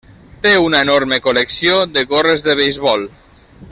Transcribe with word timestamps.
Té 0.45 0.53
una 0.67 0.79
enorme 0.85 1.19
col·lecció 1.27 1.77
de 1.99 2.07
gorres 2.15 2.45
de 2.49 2.57
beisbol. 2.63 3.11